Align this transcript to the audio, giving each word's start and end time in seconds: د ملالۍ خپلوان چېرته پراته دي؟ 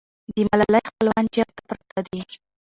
د 0.33 0.35
ملالۍ 0.49 0.81
خپلوان 0.89 1.25
چېرته 1.33 1.59
پراته 1.67 1.99
دي؟ 2.07 2.21